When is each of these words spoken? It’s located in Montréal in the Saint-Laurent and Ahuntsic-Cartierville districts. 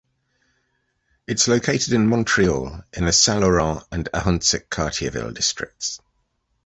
It’s 1.27 1.47
located 1.47 1.93
in 1.93 2.07
Montréal 2.09 2.83
in 2.91 3.05
the 3.05 3.13
Saint-Laurent 3.13 3.83
and 3.91 4.09
Ahuntsic-Cartierville 4.11 5.31
districts. 5.31 5.99